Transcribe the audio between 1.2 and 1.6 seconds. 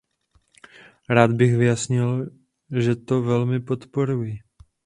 bych